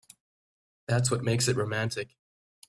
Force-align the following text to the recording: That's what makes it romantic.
That's 0.87 1.11
what 1.11 1.21
makes 1.23 1.47
it 1.47 1.55
romantic. 1.55 2.15